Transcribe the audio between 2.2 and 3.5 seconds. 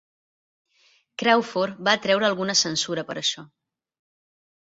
alguna censura per això.